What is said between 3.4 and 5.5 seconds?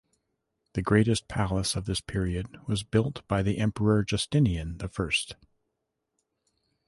the Emperor Justinian the First.